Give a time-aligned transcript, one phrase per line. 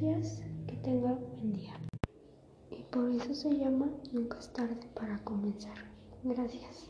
[0.00, 1.74] gracias, que tenga buen día.
[2.70, 5.76] Y por eso se llama Nunca es tarde para comenzar.
[6.22, 6.88] Gracias.